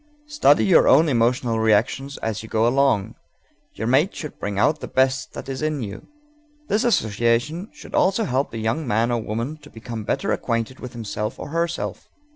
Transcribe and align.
Study 0.25 0.65
your 0.65 0.87
own 0.87 1.07
emotional 1.07 1.59
reactions 1.59 2.17
as 2.23 2.41
you 2.41 2.49
go 2.49 2.65
along; 2.67 3.13
your 3.75 3.85
mate 3.85 4.15
should 4.15 4.39
bring 4.39 4.57
out 4.57 4.79
the 4.79 4.87
best 4.87 5.33
that 5.33 5.47
is 5.47 5.61
in 5.61 5.83
you._ 5.83 6.07
This 6.69 6.83
association 6.83 7.69
should 7.71 7.93
also 7.93 8.23
help 8.23 8.49
the 8.49 8.57
young 8.57 8.87
man 8.87 9.11
or 9.11 9.21
woman 9.21 9.57
to 9.57 9.69
become 9.69 10.03
better 10.03 10.31
acquainted 10.31 10.79
with 10.79 10.93
himself 10.93 11.37
or 11.37 11.49
herself. 11.49 12.09